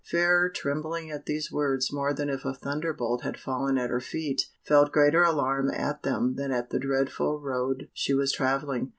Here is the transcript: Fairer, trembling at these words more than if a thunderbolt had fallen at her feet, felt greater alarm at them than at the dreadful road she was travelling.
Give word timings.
Fairer, 0.03 0.49
trembling 0.49 1.11
at 1.11 1.27
these 1.27 1.51
words 1.51 1.93
more 1.93 2.11
than 2.11 2.27
if 2.27 2.43
a 2.43 2.55
thunderbolt 2.55 3.21
had 3.21 3.39
fallen 3.39 3.77
at 3.77 3.91
her 3.91 3.99
feet, 3.99 4.41
felt 4.65 4.91
greater 4.91 5.21
alarm 5.21 5.69
at 5.69 6.01
them 6.01 6.33
than 6.37 6.51
at 6.51 6.71
the 6.71 6.79
dreadful 6.79 7.39
road 7.39 7.87
she 7.93 8.11
was 8.15 8.31
travelling. 8.33 8.89